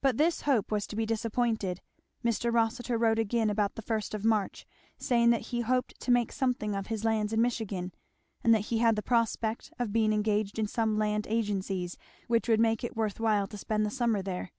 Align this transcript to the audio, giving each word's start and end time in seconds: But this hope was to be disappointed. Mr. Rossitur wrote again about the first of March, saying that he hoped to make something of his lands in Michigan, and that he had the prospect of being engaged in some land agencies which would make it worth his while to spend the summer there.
But 0.00 0.16
this 0.16 0.40
hope 0.40 0.72
was 0.72 0.88
to 0.88 0.96
be 0.96 1.06
disappointed. 1.06 1.80
Mr. 2.24 2.52
Rossitur 2.52 2.98
wrote 2.98 3.20
again 3.20 3.48
about 3.48 3.76
the 3.76 3.80
first 3.80 4.12
of 4.12 4.24
March, 4.24 4.66
saying 4.98 5.30
that 5.30 5.42
he 5.52 5.60
hoped 5.60 6.00
to 6.00 6.10
make 6.10 6.32
something 6.32 6.74
of 6.74 6.88
his 6.88 7.04
lands 7.04 7.32
in 7.32 7.40
Michigan, 7.40 7.92
and 8.42 8.52
that 8.52 8.64
he 8.72 8.78
had 8.78 8.96
the 8.96 9.04
prospect 9.04 9.72
of 9.78 9.92
being 9.92 10.12
engaged 10.12 10.58
in 10.58 10.66
some 10.66 10.98
land 10.98 11.28
agencies 11.30 11.96
which 12.26 12.48
would 12.48 12.58
make 12.58 12.82
it 12.82 12.96
worth 12.96 13.18
his 13.18 13.20
while 13.20 13.46
to 13.46 13.56
spend 13.56 13.86
the 13.86 13.90
summer 13.90 14.20
there. 14.20 14.50